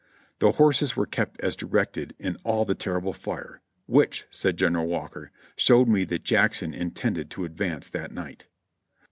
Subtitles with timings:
[0.39, 5.29] The horses were kept as directed, in all the terrible fire, "Which," said General Walker,
[5.55, 8.47] "showed me that Jackson intended to advance that night."